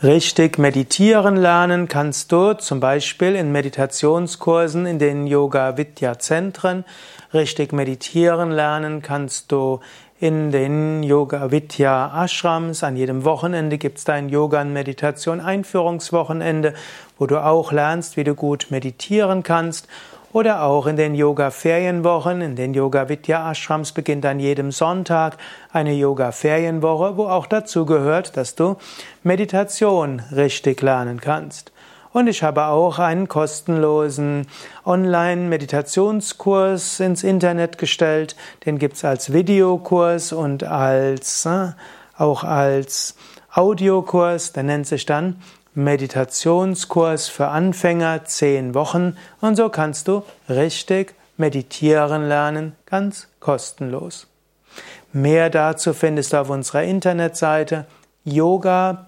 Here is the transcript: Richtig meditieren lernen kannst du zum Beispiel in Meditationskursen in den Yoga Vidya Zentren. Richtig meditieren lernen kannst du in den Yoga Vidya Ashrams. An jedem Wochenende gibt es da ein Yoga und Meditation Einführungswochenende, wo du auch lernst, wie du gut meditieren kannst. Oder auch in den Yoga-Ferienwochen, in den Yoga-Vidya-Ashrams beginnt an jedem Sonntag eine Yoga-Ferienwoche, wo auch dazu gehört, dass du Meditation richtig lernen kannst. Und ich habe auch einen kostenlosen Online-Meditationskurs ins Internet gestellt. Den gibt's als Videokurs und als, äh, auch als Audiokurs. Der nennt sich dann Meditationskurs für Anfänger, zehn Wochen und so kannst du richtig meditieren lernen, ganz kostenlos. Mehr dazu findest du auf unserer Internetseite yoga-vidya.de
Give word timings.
Richtig 0.00 0.58
meditieren 0.58 1.34
lernen 1.34 1.88
kannst 1.88 2.30
du 2.30 2.52
zum 2.52 2.78
Beispiel 2.78 3.34
in 3.34 3.50
Meditationskursen 3.50 4.86
in 4.86 5.00
den 5.00 5.26
Yoga 5.26 5.76
Vidya 5.76 6.20
Zentren. 6.20 6.84
Richtig 7.34 7.72
meditieren 7.72 8.52
lernen 8.52 9.02
kannst 9.02 9.50
du 9.50 9.80
in 10.20 10.52
den 10.52 11.02
Yoga 11.02 11.50
Vidya 11.50 12.24
Ashrams. 12.24 12.84
An 12.84 12.96
jedem 12.96 13.24
Wochenende 13.24 13.76
gibt 13.76 13.98
es 13.98 14.04
da 14.04 14.12
ein 14.12 14.28
Yoga 14.28 14.60
und 14.60 14.72
Meditation 14.72 15.40
Einführungswochenende, 15.40 16.74
wo 17.18 17.26
du 17.26 17.44
auch 17.44 17.72
lernst, 17.72 18.16
wie 18.16 18.22
du 18.22 18.36
gut 18.36 18.68
meditieren 18.70 19.42
kannst. 19.42 19.88
Oder 20.32 20.62
auch 20.62 20.86
in 20.86 20.96
den 20.96 21.14
Yoga-Ferienwochen, 21.14 22.40
in 22.42 22.54
den 22.54 22.74
Yoga-Vidya-Ashrams 22.74 23.92
beginnt 23.92 24.26
an 24.26 24.40
jedem 24.40 24.72
Sonntag 24.72 25.38
eine 25.72 25.94
Yoga-Ferienwoche, 25.94 27.16
wo 27.16 27.28
auch 27.28 27.46
dazu 27.46 27.86
gehört, 27.86 28.36
dass 28.36 28.54
du 28.54 28.76
Meditation 29.22 30.20
richtig 30.30 30.82
lernen 30.82 31.22
kannst. 31.22 31.72
Und 32.12 32.26
ich 32.26 32.42
habe 32.42 32.66
auch 32.66 32.98
einen 32.98 33.28
kostenlosen 33.28 34.46
Online-Meditationskurs 34.84 37.00
ins 37.00 37.24
Internet 37.24 37.78
gestellt. 37.78 38.36
Den 38.66 38.78
gibt's 38.78 39.06
als 39.06 39.32
Videokurs 39.32 40.32
und 40.32 40.62
als, 40.62 41.46
äh, 41.46 41.68
auch 42.18 42.44
als 42.44 43.16
Audiokurs. 43.52 44.52
Der 44.52 44.62
nennt 44.62 44.86
sich 44.86 45.06
dann 45.06 45.40
Meditationskurs 45.78 47.28
für 47.28 47.46
Anfänger, 47.48 48.24
zehn 48.24 48.74
Wochen 48.74 49.16
und 49.40 49.54
so 49.54 49.68
kannst 49.68 50.08
du 50.08 50.24
richtig 50.48 51.14
meditieren 51.36 52.26
lernen, 52.26 52.74
ganz 52.84 53.28
kostenlos. 53.38 54.26
Mehr 55.12 55.50
dazu 55.50 55.94
findest 55.94 56.32
du 56.32 56.38
auf 56.40 56.50
unserer 56.50 56.82
Internetseite 56.82 57.86
yoga-vidya.de 58.24 59.06